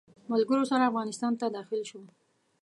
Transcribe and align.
ملګرو 0.31 0.63
سره 0.71 0.89
افغانستان 0.91 1.33
ته 1.39 1.45
داخل 1.57 1.81
شو. 1.89 2.01